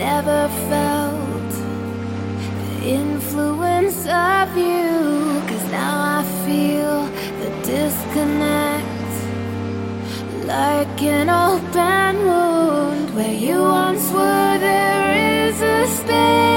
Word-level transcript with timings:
never 0.00 0.48
felt 0.70 1.50
the 2.62 2.88
influence 2.88 4.06
of 4.06 4.56
you. 4.56 4.88
Cause 5.46 5.66
now 5.70 5.94
I 6.18 6.22
feel 6.46 7.04
the 7.42 7.50
disconnect, 7.70 9.12
like 10.46 11.02
an 11.02 11.28
open 11.28 12.12
wound 12.26 13.14
where 13.14 13.34
you 13.34 13.60
once 13.60 14.10
were. 14.10 14.58
There 14.58 15.48
is 15.48 15.60
a 15.60 15.86
space. 15.86 16.49